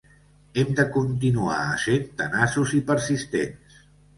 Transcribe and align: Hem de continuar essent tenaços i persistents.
Hem 0.61 0.71
de 0.79 0.85
continuar 0.95 1.59
essent 1.75 2.09
tenaços 2.23 2.75
i 2.81 2.83
persistents. 2.89 3.83